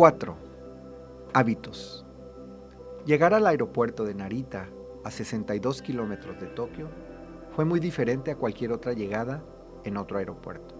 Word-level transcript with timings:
4. 0.00 0.34
Hábitos. 1.34 2.06
Llegar 3.04 3.34
al 3.34 3.46
aeropuerto 3.46 4.06
de 4.06 4.14
Narita, 4.14 4.70
a 5.04 5.10
62 5.10 5.82
kilómetros 5.82 6.40
de 6.40 6.46
Tokio, 6.46 6.88
fue 7.54 7.66
muy 7.66 7.80
diferente 7.80 8.30
a 8.30 8.36
cualquier 8.36 8.72
otra 8.72 8.94
llegada 8.94 9.44
en 9.84 9.98
otro 9.98 10.16
aeropuerto. 10.16 10.74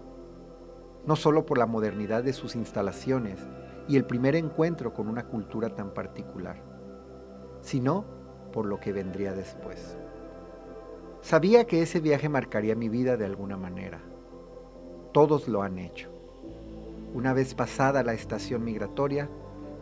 No 1.05 1.17
solo 1.17 1.45
por 1.45 1.59
la 1.59 1.67
modernidad 1.67 2.25
de 2.25 2.33
sus 2.33 2.57
instalaciones 2.57 3.47
y 3.89 3.97
el 3.99 4.07
primer 4.07 4.37
encuentro 4.37 4.95
con 4.95 5.07
una 5.07 5.27
cultura 5.27 5.69
tan 5.69 5.93
particular, 5.93 6.63
sino 7.61 8.07
por 8.55 8.65
lo 8.65 8.81
que 8.81 8.95
vendría 8.95 9.35
después. 9.35 9.99
Sabía 11.21 11.67
que 11.67 11.83
ese 11.83 12.01
viaje 12.01 12.31
marcaría 12.31 12.75
mi 12.75 12.89
vida 12.89 13.19
de 13.19 13.27
alguna 13.27 13.59
manera. 13.59 14.01
Todos 15.13 15.47
lo 15.47 15.63
han 15.63 15.79
hecho. 15.79 16.20
Una 17.13 17.33
vez 17.33 17.55
pasada 17.55 18.05
la 18.05 18.13
estación 18.13 18.63
migratoria, 18.63 19.29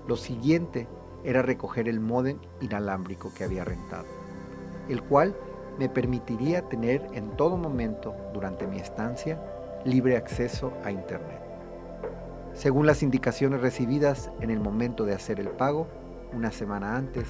lo 0.07 0.17
siguiente 0.17 0.89
era 1.25 1.43
recoger 1.43 1.87
el 1.87 2.01
módem 2.01 2.39
inalámbrico 2.63 3.33
que 3.35 3.45
había 3.45 3.65
rentado, 3.65 4.07
el 4.89 5.03
cual 5.03 5.37
me 5.79 5.91
permitiría 5.91 6.69
tener 6.69 7.07
en 7.13 7.37
todo 7.37 7.59
momento 7.59 8.15
durante 8.33 8.67
mi 8.67 8.79
estancia 8.79 9.39
libre 9.85 10.17
acceso 10.17 10.73
a 10.85 10.91
Internet. 10.91 11.41
Según 12.55 12.87
las 12.87 13.03
indicaciones 13.03 13.61
recibidas 13.61 14.31
en 14.41 14.51
el 14.51 14.61
momento 14.61 15.05
de 15.05 15.15
hacer 15.15 15.39
el 15.39 15.51
pago, 15.51 15.87
una 16.33 16.51
semana 16.51 16.97
antes, 16.97 17.29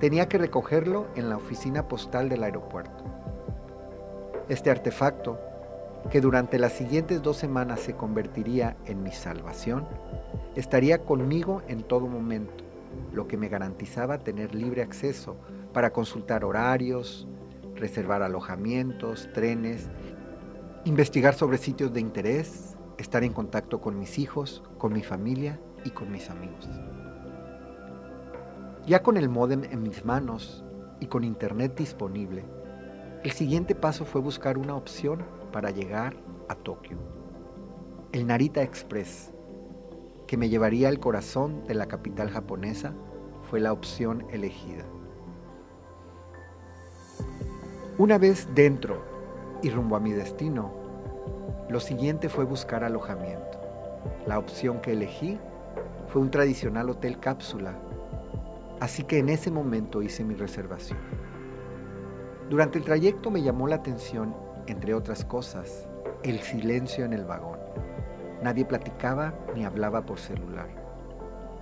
tenía 0.00 0.28
que 0.28 0.38
recogerlo 0.38 1.06
en 1.14 1.30
la 1.30 1.36
oficina 1.36 1.86
postal 1.86 2.28
del 2.28 2.42
aeropuerto. 2.42 3.04
Este 4.48 4.72
artefacto 4.72 5.38
que 6.08 6.20
durante 6.20 6.58
las 6.58 6.72
siguientes 6.72 7.22
dos 7.22 7.36
semanas 7.36 7.80
se 7.80 7.94
convertiría 7.94 8.76
en 8.86 9.02
mi 9.02 9.12
salvación, 9.12 9.86
estaría 10.56 11.04
conmigo 11.04 11.62
en 11.68 11.82
todo 11.82 12.06
momento, 12.06 12.64
lo 13.12 13.28
que 13.28 13.36
me 13.36 13.48
garantizaba 13.48 14.18
tener 14.18 14.54
libre 14.54 14.82
acceso 14.82 15.36
para 15.72 15.92
consultar 15.92 16.44
horarios, 16.44 17.28
reservar 17.74 18.22
alojamientos, 18.22 19.28
trenes, 19.32 19.88
investigar 20.84 21.34
sobre 21.34 21.58
sitios 21.58 21.92
de 21.92 22.00
interés, 22.00 22.76
estar 22.98 23.22
en 23.24 23.32
contacto 23.32 23.80
con 23.80 23.98
mis 23.98 24.18
hijos, 24.18 24.62
con 24.78 24.92
mi 24.92 25.02
familia 25.02 25.60
y 25.84 25.90
con 25.90 26.10
mis 26.10 26.30
amigos. 26.30 26.68
Ya 28.86 29.02
con 29.02 29.16
el 29.16 29.28
módem 29.28 29.64
en 29.64 29.82
mis 29.82 30.04
manos 30.04 30.64
y 31.00 31.06
con 31.06 31.24
internet 31.24 31.76
disponible, 31.76 32.44
el 33.22 33.32
siguiente 33.32 33.74
paso 33.74 34.06
fue 34.06 34.22
buscar 34.22 34.56
una 34.56 34.74
opción 34.74 35.22
para 35.52 35.70
llegar 35.70 36.16
a 36.48 36.54
Tokio. 36.54 36.96
El 38.12 38.26
Narita 38.26 38.62
Express, 38.62 39.32
que 40.26 40.38
me 40.38 40.48
llevaría 40.48 40.88
al 40.88 41.00
corazón 41.00 41.66
de 41.66 41.74
la 41.74 41.86
capital 41.86 42.30
japonesa, 42.30 42.94
fue 43.50 43.60
la 43.60 43.74
opción 43.74 44.24
elegida. 44.30 44.84
Una 47.98 48.16
vez 48.16 48.48
dentro 48.54 49.02
y 49.62 49.68
rumbo 49.68 49.96
a 49.96 50.00
mi 50.00 50.12
destino, 50.12 50.72
lo 51.68 51.78
siguiente 51.78 52.30
fue 52.30 52.46
buscar 52.46 52.84
alojamiento. 52.84 53.60
La 54.26 54.38
opción 54.38 54.80
que 54.80 54.92
elegí 54.92 55.38
fue 56.08 56.22
un 56.22 56.30
tradicional 56.30 56.88
hotel 56.88 57.20
cápsula, 57.20 57.74
así 58.80 59.04
que 59.04 59.18
en 59.18 59.28
ese 59.28 59.50
momento 59.50 60.00
hice 60.00 60.24
mi 60.24 60.34
reservación. 60.34 60.98
Durante 62.50 62.78
el 62.78 62.84
trayecto 62.84 63.30
me 63.30 63.42
llamó 63.42 63.68
la 63.68 63.76
atención 63.76 64.34
entre 64.66 64.92
otras 64.92 65.24
cosas, 65.24 65.88
el 66.24 66.40
silencio 66.40 67.04
en 67.04 67.12
el 67.12 67.24
vagón. 67.24 67.60
Nadie 68.42 68.64
platicaba 68.64 69.32
ni 69.54 69.64
hablaba 69.64 70.04
por 70.04 70.18
celular. 70.18 70.68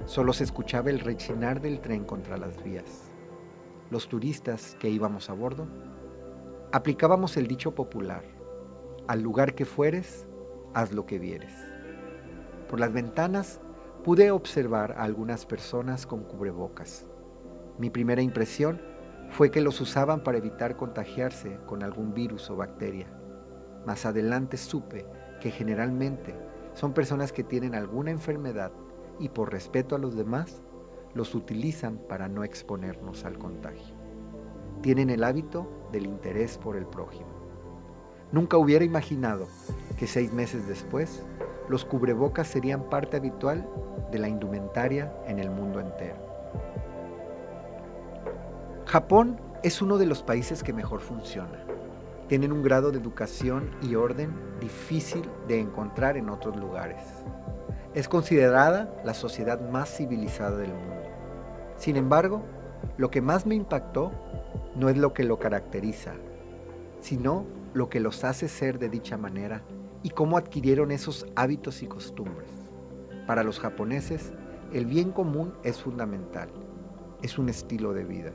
Solo 0.07 0.33
se 0.33 0.45
escuchaba 0.45 0.89
el 0.89 1.01
rechinar 1.01 1.61
del 1.61 1.81
tren 1.83 2.05
contra 2.05 2.39
las 2.39 2.65
vías. 2.65 3.13
Los 3.91 4.09
turistas 4.09 4.79
que 4.81 4.89
íbamos 4.89 5.29
a 5.29 5.35
bordo 5.35 5.67
aplicábamos 6.73 7.37
el 7.37 7.49
dicho 7.49 7.75
popular, 7.75 8.23
al 9.09 9.21
lugar 9.21 9.55
que 9.55 9.67
fueres, 9.67 10.27
haz 10.73 10.93
lo 10.93 11.05
que 11.05 11.19
vieres. 11.19 11.53
Por 12.67 12.81
las 12.81 12.95
ventanas 12.95 13.61
pude 14.05 14.31
observar 14.31 14.93
a 14.93 15.03
algunas 15.03 15.45
personas 15.45 16.07
con 16.07 16.25
cubrebocas. 16.25 17.05
Mi 17.77 17.91
primera 17.91 18.23
impresión 18.23 18.81
fue 19.31 19.51
que 19.51 19.61
los 19.61 19.81
usaban 19.81 20.23
para 20.23 20.39
evitar 20.39 20.77
contagiarse 20.77 21.59
con 21.67 21.83
algún 21.83 22.15
virus 22.15 22.51
o 22.51 22.57
bacteria. 22.57 23.07
Más 23.87 24.07
adelante 24.07 24.57
supe 24.57 25.07
que 25.41 25.51
generalmente 25.51 26.35
son 26.75 26.93
personas 26.93 27.33
que 27.33 27.45
tienen 27.45 27.75
alguna 27.75 28.11
enfermedad 28.11 28.73
y 29.19 29.29
por 29.29 29.53
respeto 29.53 29.95
a 29.95 29.99
los 29.99 30.17
demás 30.17 30.63
los 31.15 31.35
utilizan 31.35 31.99
para 32.09 32.29
no 32.29 32.45
exponernos 32.45 33.25
al 33.25 33.39
contagio. 33.39 33.95
Tienen 34.83 35.11
el 35.11 35.25
hábito 35.25 35.69
del 35.91 36.07
interés 36.07 36.59
por 36.59 36.77
el 36.77 36.87
prójimo. 36.87 37.27
Nunca 38.31 38.59
hubiera 38.59 38.85
imaginado 38.85 39.49
que 39.99 40.07
seis 40.07 40.33
meses 40.33 40.69
después 40.69 41.25
los 41.69 41.85
cubrebocas 41.85 42.47
serían 42.47 42.89
parte 42.89 43.17
habitual 43.17 43.69
de 44.13 44.19
la 44.19 44.29
indumentaria 44.29 45.13
en 45.27 45.39
el 45.39 45.51
mundo 45.51 45.81
entero. 45.81 46.17
Japón 48.89 49.39
es 49.63 49.83
uno 49.83 49.99
de 49.99 50.07
los 50.07 50.23
países 50.23 50.63
que 50.63 50.73
mejor 50.73 51.01
funciona. 51.01 51.63
Tienen 52.27 52.53
un 52.53 52.63
grado 52.63 52.91
de 52.91 52.99
educación 52.99 53.71
y 53.83 53.97
orden 53.97 54.33
difícil 54.63 55.29
de 55.47 55.61
encontrar 55.61 56.17
en 56.17 56.31
otros 56.31 56.57
lugares. 56.57 57.03
Es 57.93 58.09
considerada 58.09 58.91
la 59.05 59.13
sociedad 59.13 59.61
más 59.69 59.95
civilizada 59.95 60.57
del 60.57 60.73
mundo. 60.73 61.03
Sin 61.77 61.97
embargo, 61.97 62.47
lo 62.97 63.11
que 63.11 63.21
más 63.21 63.45
me 63.45 63.57
impactó 63.57 64.11
no 64.75 64.89
es 64.89 64.97
lo 64.97 65.13
que 65.13 65.25
lo 65.25 65.39
caracteriza, 65.39 66.15
sino 67.03 67.45
lo 67.75 67.91
que 67.91 68.01
los 68.01 68.25
hace 68.25 68.49
ser 68.49 68.79
de 68.79 68.89
dicha 68.89 69.19
manera 69.19 69.65
y 70.03 70.09
cómo 70.09 70.39
adquirieron 70.39 70.93
esos 70.93 71.27
hábitos 71.37 71.83
y 71.83 71.89
costumbres. 71.89 72.49
Para 73.27 73.43
los 73.43 73.61
japoneses, 73.61 74.33
el 74.73 74.87
bien 74.87 75.13
común 75.13 75.53
es 75.63 75.79
fundamental, 75.79 76.49
es 77.21 77.37
un 77.37 77.51
estilo 77.51 77.93
de 77.93 78.05
vida. 78.05 78.33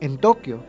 En 0.00 0.18
Tokio, 0.18 0.60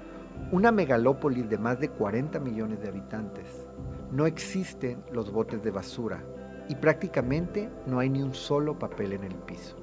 una 0.51 0.71
megalópolis 0.71 1.47
de 1.47 1.59
más 1.59 1.79
de 1.79 1.89
40 1.89 2.39
millones 2.39 2.81
de 2.81 2.87
habitantes, 2.87 3.67
no 4.11 4.25
existen 4.25 5.03
los 5.11 5.31
botes 5.31 5.61
de 5.61 5.69
basura 5.69 6.23
y 6.67 6.73
prácticamente 6.73 7.69
no 7.85 7.99
hay 7.99 8.09
ni 8.09 8.23
un 8.23 8.33
solo 8.33 8.79
papel 8.79 9.13
en 9.13 9.23
el 9.23 9.35
piso. 9.35 9.75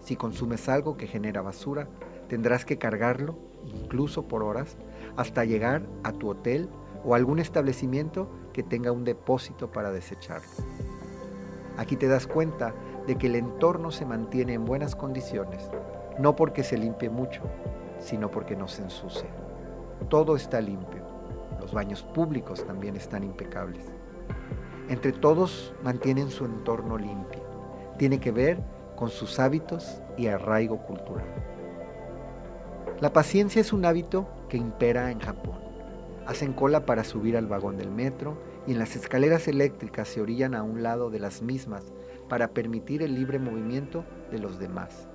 Si 0.00 0.16
consumes 0.16 0.70
algo 0.70 0.96
que 0.96 1.06
genera 1.06 1.42
basura, 1.42 1.88
tendrás 2.28 2.64
que 2.64 2.78
cargarlo, 2.78 3.38
incluso 3.66 4.28
por 4.28 4.42
horas, 4.42 4.78
hasta 5.18 5.44
llegar 5.44 5.82
a 6.02 6.12
tu 6.12 6.30
hotel 6.30 6.70
o 7.04 7.14
algún 7.14 7.38
establecimiento 7.38 8.30
que 8.54 8.62
tenga 8.62 8.92
un 8.92 9.04
depósito 9.04 9.70
para 9.70 9.92
desecharlo. 9.92 10.48
Aquí 11.76 11.96
te 11.96 12.08
das 12.08 12.26
cuenta 12.26 12.74
de 13.06 13.16
que 13.16 13.26
el 13.26 13.36
entorno 13.36 13.90
se 13.90 14.06
mantiene 14.06 14.54
en 14.54 14.64
buenas 14.64 14.96
condiciones, 14.96 15.70
no 16.18 16.34
porque 16.34 16.64
se 16.64 16.78
limpie 16.78 17.10
mucho, 17.10 17.42
sino 18.06 18.30
porque 18.30 18.54
no 18.54 18.68
se 18.68 18.82
ensucia. 18.82 19.28
Todo 20.08 20.36
está 20.36 20.60
limpio. 20.60 21.02
Los 21.60 21.72
baños 21.72 22.04
públicos 22.04 22.64
también 22.64 22.94
están 22.94 23.24
impecables. 23.24 23.84
Entre 24.88 25.12
todos 25.12 25.74
mantienen 25.82 26.30
su 26.30 26.44
entorno 26.44 26.96
limpio. 26.96 27.42
Tiene 27.98 28.20
que 28.20 28.30
ver 28.30 28.62
con 28.94 29.10
sus 29.10 29.40
hábitos 29.40 30.00
y 30.16 30.28
arraigo 30.28 30.78
cultural. 30.78 31.26
La 33.00 33.12
paciencia 33.12 33.60
es 33.60 33.72
un 33.72 33.84
hábito 33.84 34.28
que 34.48 34.56
impera 34.56 35.10
en 35.10 35.18
Japón. 35.18 35.58
Hacen 36.26 36.52
cola 36.52 36.86
para 36.86 37.02
subir 37.02 37.36
al 37.36 37.48
vagón 37.48 37.76
del 37.76 37.90
metro 37.90 38.38
y 38.68 38.72
en 38.72 38.78
las 38.78 38.94
escaleras 38.94 39.48
eléctricas 39.48 40.06
se 40.06 40.20
orillan 40.20 40.54
a 40.54 40.62
un 40.62 40.84
lado 40.84 41.10
de 41.10 41.18
las 41.18 41.42
mismas 41.42 41.82
para 42.28 42.48
permitir 42.48 43.02
el 43.02 43.16
libre 43.16 43.40
movimiento 43.40 44.04
de 44.30 44.38
los 44.38 44.60
demás. 44.60 45.08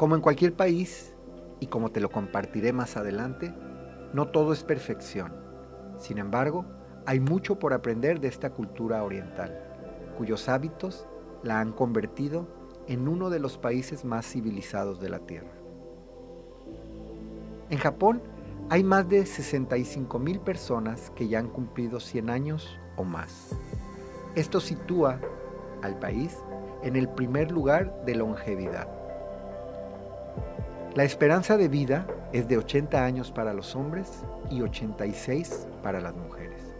Como 0.00 0.14
en 0.14 0.22
cualquier 0.22 0.54
país, 0.54 1.14
y 1.60 1.66
como 1.66 1.90
te 1.90 2.00
lo 2.00 2.08
compartiré 2.08 2.72
más 2.72 2.96
adelante, 2.96 3.52
no 4.14 4.28
todo 4.28 4.54
es 4.54 4.64
perfección. 4.64 5.34
Sin 5.98 6.16
embargo, 6.16 6.64
hay 7.04 7.20
mucho 7.20 7.58
por 7.58 7.74
aprender 7.74 8.18
de 8.18 8.28
esta 8.28 8.48
cultura 8.48 9.04
oriental, 9.04 9.62
cuyos 10.16 10.48
hábitos 10.48 11.06
la 11.42 11.60
han 11.60 11.72
convertido 11.72 12.48
en 12.86 13.08
uno 13.08 13.28
de 13.28 13.40
los 13.40 13.58
países 13.58 14.06
más 14.06 14.24
civilizados 14.24 15.00
de 15.00 15.10
la 15.10 15.18
Tierra. 15.18 15.52
En 17.68 17.76
Japón 17.76 18.22
hay 18.70 18.82
más 18.82 19.06
de 19.06 19.26
65 19.26 20.18
mil 20.18 20.40
personas 20.40 21.10
que 21.10 21.28
ya 21.28 21.40
han 21.40 21.48
cumplido 21.50 22.00
100 22.00 22.30
años 22.30 22.78
o 22.96 23.04
más. 23.04 23.54
Esto 24.34 24.60
sitúa 24.60 25.20
al 25.82 25.98
país 25.98 26.38
en 26.82 26.96
el 26.96 27.06
primer 27.06 27.52
lugar 27.52 28.02
de 28.06 28.14
longevidad. 28.14 28.99
La 30.96 31.04
esperanza 31.04 31.56
de 31.56 31.68
vida 31.68 32.04
es 32.32 32.48
de 32.48 32.58
80 32.58 33.04
años 33.04 33.30
para 33.30 33.54
los 33.54 33.76
hombres 33.76 34.24
y 34.50 34.62
86 34.62 35.68
para 35.84 36.00
las 36.00 36.16
mujeres. 36.16 36.74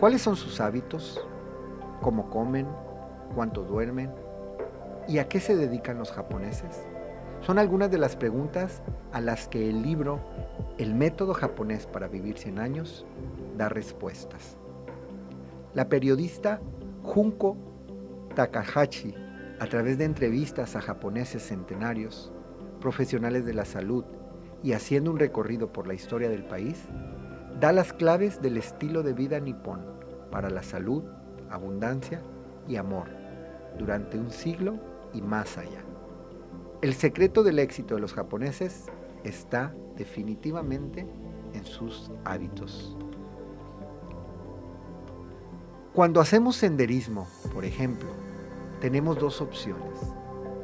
¿Cuáles 0.00 0.22
son 0.22 0.34
sus 0.34 0.62
hábitos? 0.62 1.22
¿Cómo 2.00 2.30
comen? 2.30 2.66
cuánto 3.34 3.64
duermen 3.64 4.10
y 5.08 5.18
a 5.18 5.28
qué 5.28 5.40
se 5.40 5.56
dedican 5.56 5.98
los 5.98 6.10
japoneses? 6.10 6.86
Son 7.40 7.58
algunas 7.58 7.90
de 7.90 7.98
las 7.98 8.16
preguntas 8.16 8.82
a 9.12 9.20
las 9.20 9.48
que 9.48 9.68
el 9.68 9.82
libro 9.82 10.20
El 10.78 10.94
método 10.94 11.34
japonés 11.34 11.86
para 11.86 12.08
vivir 12.08 12.38
100 12.38 12.58
años 12.58 13.04
da 13.58 13.68
respuestas. 13.68 14.56
La 15.74 15.88
periodista 15.88 16.60
Junko 17.02 17.56
Takahashi, 18.34 19.14
a 19.60 19.66
través 19.66 19.98
de 19.98 20.04
entrevistas 20.04 20.76
a 20.76 20.80
japoneses 20.80 21.46
centenarios, 21.46 22.32
profesionales 22.82 23.46
de 23.46 23.54
la 23.54 23.64
salud 23.64 24.04
y 24.62 24.72
haciendo 24.72 25.10
un 25.10 25.18
recorrido 25.18 25.72
por 25.72 25.86
la 25.86 25.94
historia 25.94 26.28
del 26.28 26.44
país, 26.44 26.84
da 27.58 27.72
las 27.72 27.92
claves 27.92 28.42
del 28.42 28.58
estilo 28.58 29.02
de 29.02 29.14
vida 29.14 29.40
nipón 29.40 29.80
para 30.30 30.50
la 30.50 30.62
salud, 30.62 31.04
abundancia 31.48 32.20
y 32.68 32.76
amor 32.76 33.08
durante 33.78 34.18
un 34.18 34.30
siglo 34.30 34.78
y 35.14 35.22
más 35.22 35.56
allá. 35.56 35.82
El 36.82 36.94
secreto 36.94 37.42
del 37.42 37.58
éxito 37.58 37.94
de 37.94 38.00
los 38.00 38.12
japoneses 38.12 38.86
está 39.24 39.74
definitivamente 39.96 41.06
en 41.54 41.64
sus 41.64 42.10
hábitos. 42.24 42.96
Cuando 45.92 46.20
hacemos 46.20 46.56
senderismo, 46.56 47.28
por 47.52 47.64
ejemplo, 47.64 48.08
tenemos 48.80 49.18
dos 49.18 49.40
opciones. 49.40 50.00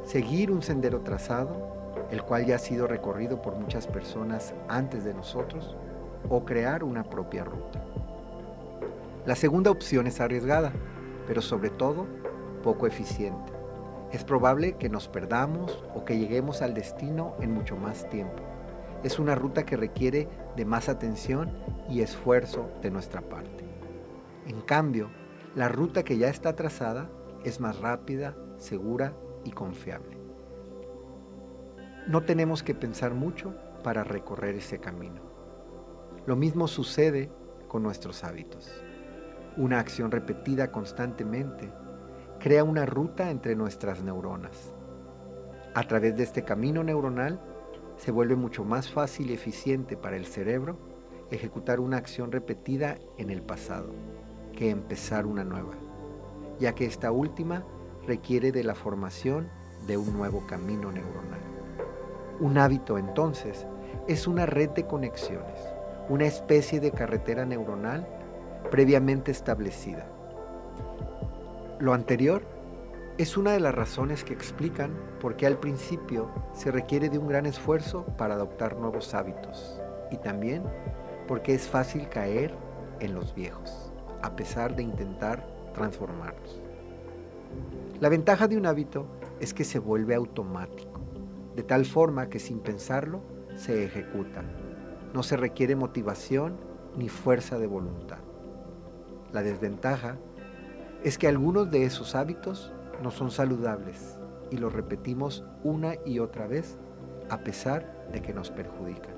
Seguir 0.03 0.51
un 0.51 0.61
sendero 0.61 1.01
trazado, 1.01 1.78
el 2.11 2.23
cual 2.23 2.45
ya 2.45 2.55
ha 2.55 2.59
sido 2.59 2.87
recorrido 2.87 3.41
por 3.41 3.55
muchas 3.55 3.87
personas 3.87 4.53
antes 4.67 5.03
de 5.03 5.13
nosotros, 5.13 5.75
o 6.27 6.43
crear 6.43 6.83
una 6.83 7.03
propia 7.03 7.43
ruta. 7.43 7.81
La 9.25 9.35
segunda 9.35 9.71
opción 9.71 10.07
es 10.07 10.19
arriesgada, 10.19 10.71
pero 11.27 11.41
sobre 11.41 11.69
todo 11.69 12.07
poco 12.63 12.87
eficiente. 12.87 13.53
Es 14.11 14.23
probable 14.23 14.73
que 14.73 14.89
nos 14.89 15.07
perdamos 15.07 15.83
o 15.93 16.03
que 16.03 16.17
lleguemos 16.17 16.61
al 16.61 16.73
destino 16.73 17.35
en 17.39 17.53
mucho 17.53 17.77
más 17.77 18.09
tiempo. 18.09 18.43
Es 19.03 19.19
una 19.19 19.35
ruta 19.35 19.65
que 19.65 19.77
requiere 19.77 20.27
de 20.55 20.65
más 20.65 20.89
atención 20.89 21.51
y 21.89 22.01
esfuerzo 22.01 22.69
de 22.81 22.91
nuestra 22.91 23.21
parte. 23.21 23.63
En 24.47 24.61
cambio, 24.61 25.09
la 25.55 25.69
ruta 25.69 26.03
que 26.03 26.17
ya 26.17 26.27
está 26.27 26.55
trazada 26.55 27.09
es 27.43 27.59
más 27.59 27.79
rápida, 27.79 28.35
segura 28.57 29.13
y 29.45 29.51
confiable. 29.51 30.18
No 32.09 32.23
tenemos 32.23 32.63
que 32.63 32.73
pensar 32.73 33.13
mucho 33.13 33.53
para 33.83 34.03
recorrer 34.03 34.55
ese 34.55 34.79
camino. 34.79 35.21
Lo 36.25 36.35
mismo 36.35 36.67
sucede 36.67 37.29
con 37.67 37.83
nuestros 37.83 38.23
hábitos. 38.23 38.67
Una 39.57 39.79
acción 39.79 40.09
repetida 40.09 40.71
constantemente 40.71 41.71
crea 42.39 42.63
una 42.63 42.87
ruta 42.87 43.29
entre 43.29 43.55
nuestras 43.55 44.01
neuronas. 44.01 44.73
A 45.75 45.83
través 45.83 46.17
de 46.17 46.23
este 46.23 46.43
camino 46.43 46.83
neuronal 46.83 47.39
se 47.95 48.09
vuelve 48.09 48.35
mucho 48.35 48.65
más 48.65 48.91
fácil 48.91 49.29
y 49.29 49.33
eficiente 49.33 49.95
para 49.95 50.17
el 50.17 50.25
cerebro 50.25 50.79
ejecutar 51.29 51.79
una 51.79 51.97
acción 51.97 52.31
repetida 52.31 52.97
en 53.19 53.29
el 53.29 53.43
pasado 53.43 53.93
que 54.57 54.71
empezar 54.71 55.27
una 55.27 55.43
nueva, 55.43 55.75
ya 56.59 56.73
que 56.73 56.85
esta 56.85 57.11
última 57.11 57.67
requiere 58.07 58.51
de 58.51 58.63
la 58.63 58.73
formación 58.73 59.47
de 59.85 59.97
un 59.97 60.11
nuevo 60.11 60.47
camino 60.47 60.91
neuronal. 60.91 61.58
Un 62.39 62.57
hábito 62.57 62.97
entonces 62.97 63.67
es 64.07 64.27
una 64.27 64.45
red 64.45 64.69
de 64.69 64.85
conexiones, 64.85 65.59
una 66.07 66.25
especie 66.25 66.79
de 66.79 66.91
carretera 66.91 67.45
neuronal 67.45 68.07
previamente 68.71 69.31
establecida 69.31 70.05
lo 71.79 71.93
anterior 71.93 72.41
es 73.17 73.37
una 73.37 73.53
de 73.53 73.61
las 73.61 73.73
razones 73.73 74.25
que 74.25 74.33
explican 74.33 74.91
por 75.21 75.37
qué 75.37 75.47
al 75.47 75.57
principio 75.57 76.29
se 76.53 76.71
requiere 76.71 77.07
de 77.07 77.17
un 77.17 77.27
gran 77.27 77.45
esfuerzo 77.45 78.05
para 78.17 78.33
adoptar 78.33 78.75
nuevos 78.75 79.13
hábitos 79.13 79.79
y 80.11 80.17
también 80.17 80.63
porque 81.25 81.53
es 81.53 81.69
fácil 81.69 82.09
caer 82.09 82.53
en 82.99 83.13
los 83.13 83.33
viejos, 83.33 83.93
a 84.21 84.35
pesar 84.35 84.75
de 84.75 84.83
intentar 84.83 85.47
transformarlos. 85.73 86.61
La 88.01 88.09
ventaja 88.09 88.49
de 88.49 88.57
un 88.57 88.65
hábito 88.65 89.05
es 89.39 89.53
que 89.53 89.63
se 89.63 89.79
vuelve 89.79 90.15
automático, 90.15 90.88
de 91.55 91.63
tal 91.63 91.85
forma 91.85 92.29
que 92.29 92.39
sin 92.39 92.59
pensarlo 92.59 93.21
se 93.55 93.83
ejecuta. 93.83 94.43
No 95.13 95.23
se 95.23 95.37
requiere 95.37 95.75
motivación 95.75 96.57
ni 96.95 97.09
fuerza 97.09 97.57
de 97.57 97.67
voluntad. 97.67 98.19
La 99.31 99.43
desventaja 99.43 100.17
es 101.03 101.17
que 101.17 101.27
algunos 101.27 101.71
de 101.71 101.83
esos 101.85 102.15
hábitos 102.15 102.73
no 103.01 103.11
son 103.11 103.31
saludables 103.31 104.17
y 104.51 104.57
los 104.57 104.73
repetimos 104.73 105.45
una 105.63 105.95
y 106.05 106.19
otra 106.19 106.47
vez 106.47 106.77
a 107.29 107.39
pesar 107.39 108.09
de 108.11 108.21
que 108.21 108.33
nos 108.33 108.49
perjudican. 108.49 109.13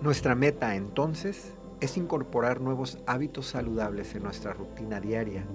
Nuestra 0.00 0.34
meta 0.34 0.74
entonces 0.74 1.54
es 1.80 1.96
incorporar 1.96 2.60
nuevos 2.60 2.98
hábitos 3.06 3.46
saludables 3.46 4.14
en 4.14 4.24
nuestra 4.24 4.52
rutina 4.52 5.00
diaria 5.00 5.46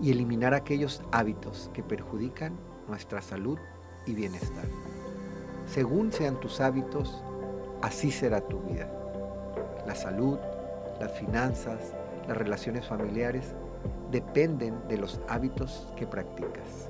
y 0.00 0.10
eliminar 0.10 0.54
aquellos 0.54 1.02
hábitos 1.12 1.70
que 1.72 1.82
perjudican 1.82 2.58
nuestra 2.88 3.22
salud 3.22 3.58
y 4.06 4.14
bienestar. 4.14 4.64
Según 5.66 6.12
sean 6.12 6.38
tus 6.40 6.60
hábitos, 6.60 7.22
así 7.82 8.10
será 8.10 8.40
tu 8.40 8.60
vida. 8.60 8.90
La 9.86 9.94
salud, 9.94 10.38
las 11.00 11.12
finanzas, 11.12 11.94
las 12.28 12.36
relaciones 12.36 12.86
familiares 12.86 13.54
dependen 14.10 14.76
de 14.88 14.98
los 14.98 15.20
hábitos 15.28 15.88
que 15.96 16.06
practicas. 16.06 16.88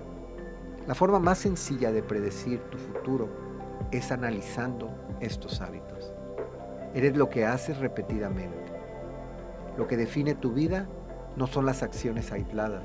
La 0.87 0.95
forma 0.95 1.21
más 1.21 1.39
sencilla 1.39 1.93
de 1.93 2.03
predecir 2.03 2.61
tu 2.71 2.79
futuro 2.79 3.29
es 3.93 4.11
analizando 4.11 4.91
estos 5.21 5.61
hábitos. 5.61 6.13
Eres 6.95 7.17
lo 7.17 7.31
que 7.31 7.47
haces 7.47 7.79
repetidamente. 7.79 8.73
Lo 9.77 9.87
que 9.87 9.97
define 9.97 10.35
tu 10.35 10.53
vida 10.53 10.89
no 11.37 11.47
son 11.47 11.65
las 11.65 11.83
acciones 11.83 12.33
aisladas, 12.33 12.83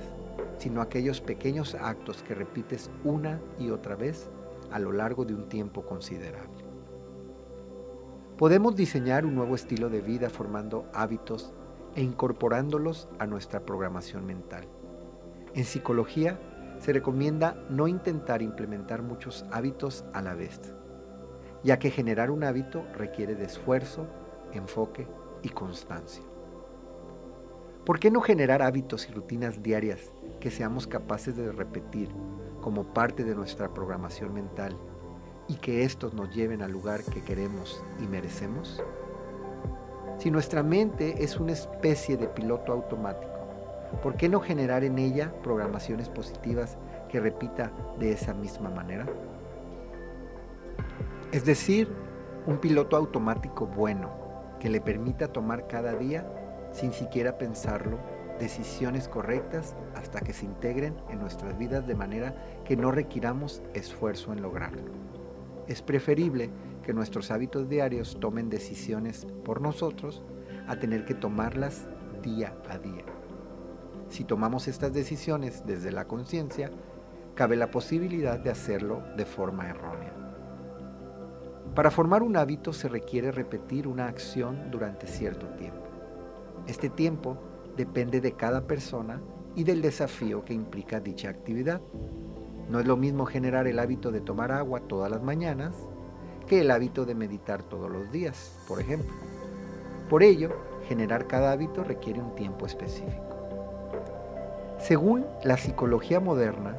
sino 0.57 0.81
aquellos 0.81 1.21
pequeños 1.21 1.75
actos 1.75 2.23
que 2.23 2.35
repites 2.35 2.89
una 3.03 3.39
y 3.59 3.69
otra 3.69 3.95
vez 3.95 4.29
a 4.71 4.79
lo 4.79 4.91
largo 4.91 5.25
de 5.25 5.33
un 5.33 5.47
tiempo 5.49 5.85
considerable. 5.85 6.65
Podemos 8.37 8.75
diseñar 8.75 9.25
un 9.25 9.35
nuevo 9.35 9.55
estilo 9.55 9.89
de 9.89 10.01
vida 10.01 10.29
formando 10.29 10.85
hábitos 10.93 11.53
e 11.95 12.03
incorporándolos 12.03 13.09
a 13.17 13.25
nuestra 13.25 13.65
programación 13.65 14.25
mental. 14.25 14.67
En 15.55 15.65
psicología 15.65 16.39
se 16.79 16.93
recomienda 16.93 17.65
no 17.69 17.87
intentar 17.87 18.43
implementar 18.43 19.01
muchos 19.01 19.45
hábitos 19.51 20.05
a 20.13 20.21
la 20.21 20.35
vez, 20.35 20.59
ya 21.63 21.79
que 21.79 21.89
generar 21.89 22.29
un 22.29 22.43
hábito 22.43 22.85
requiere 22.95 23.33
de 23.33 23.45
esfuerzo, 23.45 24.05
enfoque 24.53 25.07
y 25.41 25.49
constancia. 25.49 26.23
¿Por 27.87 28.01
qué 28.01 28.11
no 28.11 28.19
generar 28.19 28.61
hábitos 28.61 29.07
y 29.07 29.13
rutinas 29.13 29.63
diarias 29.63 30.11
que 30.41 30.51
seamos 30.51 30.87
capaces 30.87 31.37
de 31.37 31.53
repetir 31.53 32.09
como 32.59 32.83
parte 32.83 33.23
de 33.23 33.33
nuestra 33.33 33.73
programación 33.73 34.33
mental 34.33 34.77
y 35.47 35.55
que 35.55 35.85
estos 35.85 36.13
nos 36.13 36.35
lleven 36.35 36.61
al 36.61 36.73
lugar 36.73 37.01
que 37.01 37.23
queremos 37.23 37.81
y 38.03 38.07
merecemos? 38.07 38.83
Si 40.17 40.29
nuestra 40.29 40.63
mente 40.63 41.23
es 41.23 41.39
una 41.39 41.53
especie 41.53 42.17
de 42.17 42.27
piloto 42.27 42.73
automático, 42.73 43.31
¿por 44.03 44.17
qué 44.17 44.27
no 44.27 44.41
generar 44.41 44.83
en 44.83 44.99
ella 44.99 45.31
programaciones 45.41 46.09
positivas 46.09 46.77
que 47.07 47.21
repita 47.21 47.71
de 47.97 48.11
esa 48.11 48.33
misma 48.33 48.69
manera? 48.69 49.05
Es 51.31 51.45
decir, 51.45 51.87
un 52.47 52.57
piloto 52.57 52.97
automático 52.97 53.65
bueno 53.65 54.11
que 54.59 54.69
le 54.69 54.81
permita 54.81 55.31
tomar 55.31 55.67
cada 55.67 55.93
día, 55.93 56.29
sin 56.77 56.93
siquiera 56.93 57.39
pensarlo, 57.39 57.97
decisiones 58.39 59.07
correctas 59.07 59.75
hasta 59.95 60.21
que 60.21 60.31
se 60.31 60.45
integren 60.45 60.95
en 61.09 61.19
nuestras 61.19 61.57
vidas 61.57 61.87
de 61.87 61.95
manera 61.95 62.35
que 62.65 62.77
no 62.77 62.91
requiramos 62.91 63.63
esfuerzo 63.73 64.31
en 64.31 64.43
lograrlo. 64.43 64.83
Es 65.67 65.81
preferible 65.81 66.51
que 66.83 66.93
nuestros 66.93 67.31
hábitos 67.31 67.67
diarios 67.67 68.19
tomen 68.19 68.49
decisiones 68.49 69.25
por 69.43 69.59
nosotros 69.59 70.23
a 70.67 70.77
tener 70.77 71.03
que 71.03 71.15
tomarlas 71.15 71.87
día 72.21 72.53
a 72.69 72.77
día. 72.77 73.05
Si 74.09 74.23
tomamos 74.23 74.67
estas 74.67 74.93
decisiones 74.93 75.65
desde 75.65 75.91
la 75.91 76.05
conciencia, 76.05 76.69
cabe 77.33 77.55
la 77.55 77.71
posibilidad 77.71 78.39
de 78.39 78.51
hacerlo 78.51 79.01
de 79.17 79.25
forma 79.25 79.67
errónea. 79.67 80.13
Para 81.73 81.89
formar 81.89 82.21
un 82.21 82.37
hábito 82.37 82.71
se 82.71 82.87
requiere 82.87 83.31
repetir 83.31 83.87
una 83.87 84.07
acción 84.07 84.69
durante 84.69 85.07
cierto 85.07 85.47
tiempo. 85.55 85.86
Este 86.67 86.89
tiempo 86.89 87.37
depende 87.77 88.19
de 88.19 88.33
cada 88.33 88.67
persona 88.67 89.21
y 89.55 89.63
del 89.63 89.81
desafío 89.81 90.43
que 90.43 90.53
implica 90.53 90.99
dicha 90.99 91.29
actividad. 91.29 91.81
No 92.69 92.79
es 92.79 92.85
lo 92.85 92.97
mismo 92.97 93.25
generar 93.25 93.67
el 93.67 93.79
hábito 93.79 94.11
de 94.11 94.19
tomar 94.19 94.51
agua 94.51 94.81
todas 94.81 95.09
las 95.09 95.23
mañanas 95.23 95.75
que 96.45 96.61
el 96.61 96.71
hábito 96.71 97.05
de 97.05 97.15
meditar 97.15 97.63
todos 97.63 97.89
los 97.89 98.11
días, 98.11 98.57
por 98.67 98.81
ejemplo. 98.81 99.13
Por 100.09 100.23
ello, 100.23 100.55
generar 100.87 101.27
cada 101.27 101.53
hábito 101.53 101.83
requiere 101.83 102.21
un 102.21 102.35
tiempo 102.35 102.65
específico. 102.65 103.35
Según 104.77 105.25
la 105.43 105.57
psicología 105.57 106.19
moderna, 106.19 106.75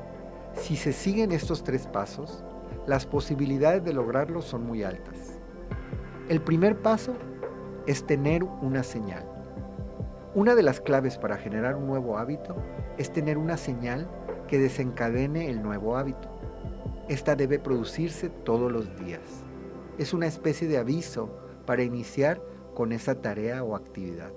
si 0.54 0.76
se 0.76 0.92
siguen 0.92 1.32
estos 1.32 1.64
tres 1.64 1.86
pasos, 1.86 2.44
las 2.86 3.06
posibilidades 3.06 3.84
de 3.84 3.92
lograrlo 3.92 4.42
son 4.42 4.66
muy 4.66 4.82
altas. 4.82 5.38
El 6.28 6.42
primer 6.42 6.80
paso 6.80 7.14
es 7.86 8.06
tener 8.06 8.44
una 8.44 8.82
señal. 8.82 9.37
Una 10.38 10.54
de 10.54 10.62
las 10.62 10.80
claves 10.80 11.18
para 11.18 11.36
generar 11.36 11.74
un 11.74 11.88
nuevo 11.88 12.16
hábito 12.16 12.54
es 12.96 13.12
tener 13.12 13.38
una 13.38 13.56
señal 13.56 14.08
que 14.46 14.60
desencadene 14.60 15.50
el 15.50 15.64
nuevo 15.64 15.96
hábito. 15.96 16.28
Esta 17.08 17.34
debe 17.34 17.58
producirse 17.58 18.28
todos 18.28 18.70
los 18.70 18.96
días. 19.00 19.20
Es 19.98 20.14
una 20.14 20.28
especie 20.28 20.68
de 20.68 20.78
aviso 20.78 21.28
para 21.66 21.82
iniciar 21.82 22.40
con 22.76 22.92
esa 22.92 23.20
tarea 23.20 23.64
o 23.64 23.74
actividad. 23.74 24.30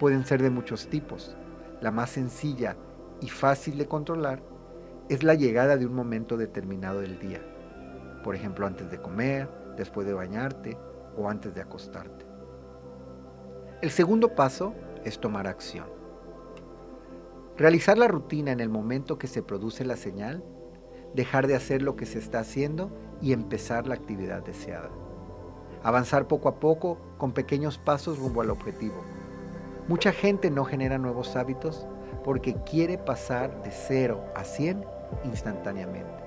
Pueden 0.00 0.26
ser 0.26 0.42
de 0.42 0.50
muchos 0.50 0.88
tipos. 0.88 1.36
La 1.80 1.92
más 1.92 2.10
sencilla 2.10 2.76
y 3.20 3.28
fácil 3.28 3.78
de 3.78 3.86
controlar 3.86 4.42
es 5.08 5.22
la 5.22 5.34
llegada 5.34 5.76
de 5.76 5.86
un 5.86 5.94
momento 5.94 6.36
determinado 6.36 7.00
del 7.00 7.20
día. 7.20 7.40
Por 8.24 8.34
ejemplo, 8.34 8.66
antes 8.66 8.90
de 8.90 9.00
comer, 9.00 9.48
después 9.76 10.04
de 10.04 10.14
bañarte 10.14 10.76
o 11.16 11.30
antes 11.30 11.54
de 11.54 11.60
acostarte. 11.60 12.26
El 13.82 13.90
segundo 13.90 14.34
paso 14.34 14.74
es 15.06 15.20
tomar 15.20 15.46
acción. 15.46 15.86
Realizar 17.56 17.96
la 17.96 18.08
rutina 18.08 18.50
en 18.50 18.60
el 18.60 18.68
momento 18.68 19.18
que 19.18 19.28
se 19.28 19.42
produce 19.42 19.84
la 19.84 19.96
señal, 19.96 20.44
dejar 21.14 21.46
de 21.46 21.54
hacer 21.54 21.80
lo 21.80 21.96
que 21.96 22.04
se 22.04 22.18
está 22.18 22.40
haciendo 22.40 22.90
y 23.22 23.32
empezar 23.32 23.86
la 23.86 23.94
actividad 23.94 24.42
deseada. 24.44 24.90
Avanzar 25.82 26.26
poco 26.26 26.48
a 26.48 26.58
poco 26.58 26.98
con 27.18 27.32
pequeños 27.32 27.78
pasos 27.78 28.18
rumbo 28.18 28.42
al 28.42 28.50
objetivo. 28.50 28.96
Mucha 29.88 30.10
gente 30.10 30.50
no 30.50 30.64
genera 30.64 30.98
nuevos 30.98 31.36
hábitos 31.36 31.86
porque 32.24 32.56
quiere 32.68 32.98
pasar 32.98 33.62
de 33.62 33.70
0 33.70 34.24
a 34.34 34.42
100 34.42 34.84
instantáneamente. 35.24 36.24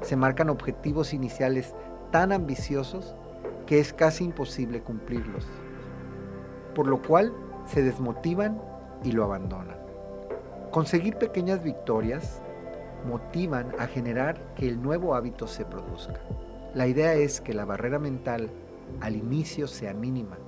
Se 0.00 0.16
marcan 0.16 0.48
objetivos 0.48 1.12
iniciales 1.12 1.74
tan 2.10 2.32
ambiciosos 2.32 3.14
que 3.66 3.78
es 3.78 3.92
casi 3.92 4.24
imposible 4.24 4.82
cumplirlos, 4.82 5.46
por 6.74 6.86
lo 6.86 7.02
cual 7.02 7.34
se 7.66 7.82
desmotivan 7.82 8.60
y 9.02 9.12
lo 9.12 9.24
abandonan. 9.24 9.76
Conseguir 10.70 11.16
pequeñas 11.16 11.62
victorias 11.62 12.42
motivan 13.06 13.72
a 13.78 13.86
generar 13.86 14.54
que 14.54 14.68
el 14.68 14.82
nuevo 14.82 15.14
hábito 15.14 15.46
se 15.46 15.64
produzca. 15.64 16.20
La 16.74 16.86
idea 16.86 17.14
es 17.14 17.40
que 17.40 17.54
la 17.54 17.64
barrera 17.64 17.98
mental 17.98 18.50
al 19.00 19.16
inicio 19.16 19.68
sea 19.68 19.94
mínima. 19.94 20.38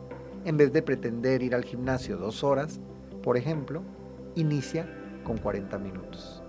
En 0.44 0.56
vez 0.56 0.72
de 0.72 0.82
pretender 0.82 1.42
ir 1.42 1.54
al 1.54 1.64
gimnasio 1.64 2.16
dos 2.16 2.42
horas, 2.44 2.80
por 3.22 3.36
ejemplo, 3.36 3.82
inicia 4.34 4.88
con 5.24 5.38
40 5.38 5.78
minutos. 5.78 6.42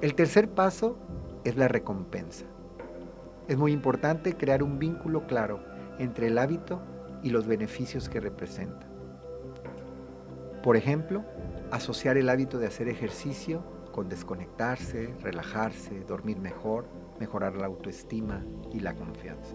El 0.00 0.14
tercer 0.14 0.48
paso 0.48 0.96
es 1.44 1.56
la 1.56 1.68
recompensa. 1.68 2.44
Es 3.48 3.56
muy 3.56 3.72
importante 3.72 4.36
crear 4.36 4.62
un 4.62 4.78
vínculo 4.78 5.26
claro 5.26 5.60
entre 5.98 6.28
el 6.28 6.38
hábito 6.38 6.80
y 7.22 7.30
los 7.30 7.46
beneficios 7.46 8.08
que 8.08 8.20
representa. 8.20 8.85
Por 10.66 10.76
ejemplo, 10.76 11.24
asociar 11.70 12.16
el 12.16 12.28
hábito 12.28 12.58
de 12.58 12.66
hacer 12.66 12.88
ejercicio 12.88 13.62
con 13.92 14.08
desconectarse, 14.08 15.14
relajarse, 15.22 16.00
dormir 16.00 16.40
mejor, 16.40 16.86
mejorar 17.20 17.54
la 17.54 17.66
autoestima 17.66 18.44
y 18.72 18.80
la 18.80 18.96
confianza. 18.96 19.54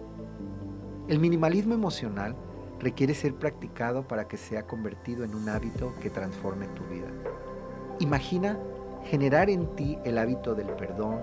El 1.08 1.18
minimalismo 1.18 1.74
emocional 1.74 2.34
requiere 2.80 3.12
ser 3.12 3.34
practicado 3.34 4.08
para 4.08 4.26
que 4.26 4.38
sea 4.38 4.66
convertido 4.66 5.22
en 5.22 5.34
un 5.34 5.50
hábito 5.50 5.92
que 6.00 6.08
transforme 6.08 6.66
tu 6.68 6.82
vida. 6.84 7.10
Imagina 7.98 8.58
generar 9.04 9.50
en 9.50 9.66
ti 9.76 9.98
el 10.06 10.16
hábito 10.16 10.54
del 10.54 10.68
perdón, 10.68 11.20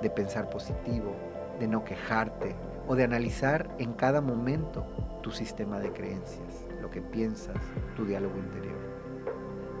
de 0.00 0.08
pensar 0.08 0.50
positivo, 0.50 1.16
de 1.58 1.66
no 1.66 1.82
quejarte 1.82 2.54
o 2.86 2.94
de 2.94 3.02
analizar 3.02 3.74
en 3.80 3.94
cada 3.94 4.20
momento 4.20 4.86
tu 5.20 5.32
sistema 5.32 5.80
de 5.80 5.92
creencias, 5.92 6.64
lo 6.80 6.92
que 6.92 7.02
piensas, 7.02 7.56
tu 7.96 8.04
diálogo 8.04 8.38
interior. 8.38 8.91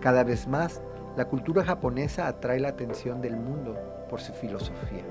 Cada 0.02 0.24
vez 0.24 0.48
más, 0.48 0.82
la 1.16 1.26
cultura 1.26 1.64
japonesa 1.64 2.26
atrae 2.26 2.58
la 2.58 2.70
atención 2.70 3.22
del 3.22 3.36
mundo 3.36 3.78
por 4.10 4.20
su 4.20 4.32
filosofía, 4.32 5.04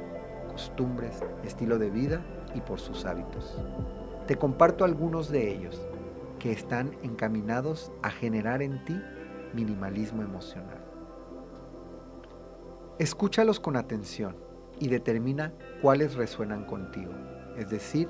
costumbres, 0.52 1.24
estilo 1.46 1.80
de 1.80 1.90
vida 1.90 2.22
y 2.54 2.60
por 2.60 2.82
sus 2.82 3.06
hábitos. 3.06 3.58
Te 4.28 4.36
comparto 4.36 4.84
algunos 4.84 5.30
de 5.30 5.50
ellos 5.50 5.88
que 6.40 6.52
están 6.52 6.98
encaminados 7.04 7.94
a 8.04 8.10
generar 8.10 8.62
en 8.62 8.84
ti 8.84 9.02
minimalismo 9.54 10.24
emocional. 10.24 10.84
Escúchalos 13.00 13.62
con 13.62 13.78
atención 13.78 14.36
y 14.78 14.90
determina 14.90 15.54
cuáles 15.82 16.16
resuenan 16.16 16.66
contigo, 16.66 17.14
es 17.56 17.70
decir, 17.70 18.10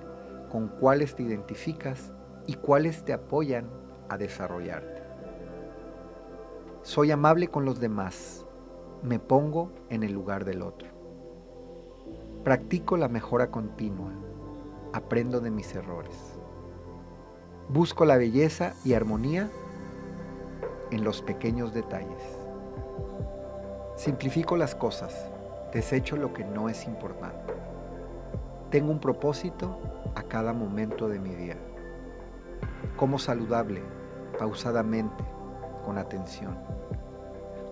con 0.50 0.67
cuáles 0.67 1.13
te 1.13 1.21
identificas 1.21 2.11
y 2.47 2.55
cuáles 2.55 3.05
te 3.05 3.13
apoyan 3.13 3.69
a 4.09 4.17
desarrollarte. 4.17 5.00
Soy 6.83 7.11
amable 7.11 7.47
con 7.47 7.63
los 7.63 7.79
demás, 7.79 8.43
me 9.03 9.19
pongo 9.19 9.71
en 9.89 10.01
el 10.01 10.13
lugar 10.13 10.45
del 10.45 10.63
otro. 10.63 10.89
Practico 12.43 12.97
la 12.97 13.07
mejora 13.07 13.51
continua, 13.51 14.11
aprendo 14.91 15.41
de 15.41 15.51
mis 15.51 15.75
errores. 15.75 16.39
Busco 17.69 18.03
la 18.03 18.17
belleza 18.17 18.73
y 18.83 18.95
armonía 18.95 19.47
en 20.89 21.03
los 21.03 21.21
pequeños 21.21 21.71
detalles. 21.71 22.39
Simplifico 23.95 24.57
las 24.57 24.73
cosas, 24.73 25.29
desecho 25.71 26.17
lo 26.17 26.33
que 26.33 26.45
no 26.45 26.67
es 26.67 26.88
importante. 26.88 27.53
Tengo 28.71 28.91
un 28.91 29.00
propósito 29.00 29.77
a 30.15 30.23
cada 30.23 30.51
momento 30.51 31.09
de 31.09 31.19
mi 31.19 31.35
día. 31.35 31.57
Como 32.97 33.19
saludable, 33.19 33.83
pausadamente, 34.39 35.23
con 35.91 35.98
atención. 35.98 36.57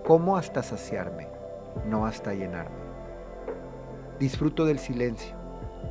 Como 0.06 0.36
hasta 0.36 0.62
saciarme, 0.62 1.30
no 1.88 2.06
hasta 2.06 2.34
llenarme. 2.34 2.76
Disfruto 4.20 4.66
del 4.66 4.78
silencio, 4.78 5.38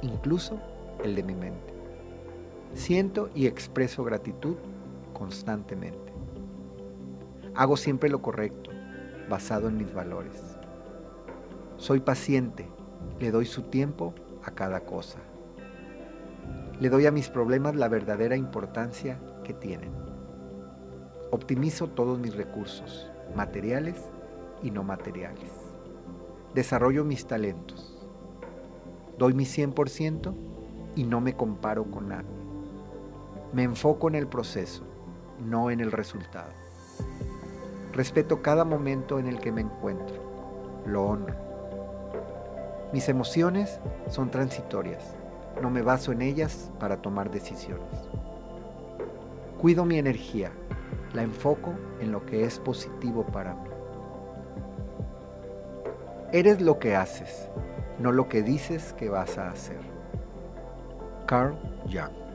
incluso 0.02 0.60
el 1.02 1.14
de 1.14 1.22
mi 1.22 1.34
mente. 1.34 1.72
Siento 2.74 3.30
y 3.34 3.46
expreso 3.46 4.04
gratitud 4.04 4.56
constantemente. 5.14 6.12
Hago 7.54 7.78
siempre 7.78 8.10
lo 8.10 8.20
correcto, 8.20 8.72
basado 9.30 9.68
en 9.68 9.78
mis 9.78 9.94
valores. 9.94 10.58
Soy 11.78 12.00
paciente, 12.00 12.68
le 13.20 13.30
doy 13.30 13.46
su 13.46 13.62
tiempo 13.62 14.12
a 14.44 14.50
cada 14.50 14.80
cosa. 14.80 15.18
Le 16.78 16.90
doy 16.90 17.06
a 17.06 17.10
mis 17.10 17.30
problemas 17.30 17.74
la 17.74 17.88
verdadera 17.88 18.36
importancia 18.36 19.18
que 19.44 19.54
tienen. 19.54 20.07
Optimizo 21.30 21.88
todos 21.88 22.18
mis 22.18 22.34
recursos, 22.34 23.06
materiales 23.36 23.96
y 24.62 24.70
no 24.70 24.82
materiales. 24.82 25.50
Desarrollo 26.54 27.04
mis 27.04 27.26
talentos. 27.26 27.94
Doy 29.18 29.34
mi 29.34 29.44
100% 29.44 30.34
y 30.96 31.04
no 31.04 31.20
me 31.20 31.36
comparo 31.36 31.84
con 31.84 32.08
nadie. 32.08 32.30
Me 33.52 33.62
enfoco 33.62 34.08
en 34.08 34.14
el 34.14 34.26
proceso, 34.26 34.84
no 35.44 35.70
en 35.70 35.80
el 35.80 35.92
resultado. 35.92 36.50
Respeto 37.92 38.40
cada 38.40 38.64
momento 38.64 39.18
en 39.18 39.26
el 39.26 39.38
que 39.38 39.52
me 39.52 39.60
encuentro. 39.60 40.16
Lo 40.86 41.04
honro. 41.04 41.34
Mis 42.92 43.08
emociones 43.10 43.80
son 44.08 44.30
transitorias. 44.30 45.14
No 45.60 45.68
me 45.68 45.82
baso 45.82 46.12
en 46.12 46.22
ellas 46.22 46.70
para 46.80 47.02
tomar 47.02 47.30
decisiones. 47.30 48.08
Cuido 49.60 49.84
mi 49.84 49.98
energía. 49.98 50.52
La 51.14 51.22
enfoco 51.22 51.74
en 52.00 52.12
lo 52.12 52.24
que 52.26 52.44
es 52.44 52.58
positivo 52.58 53.24
para 53.24 53.54
mí. 53.54 53.70
Eres 56.32 56.60
lo 56.60 56.78
que 56.78 56.94
haces, 56.94 57.48
no 57.98 58.12
lo 58.12 58.28
que 58.28 58.42
dices 58.42 58.92
que 58.92 59.08
vas 59.08 59.38
a 59.38 59.50
hacer. 59.50 59.80
Carl 61.26 61.56
Jung 61.90 62.27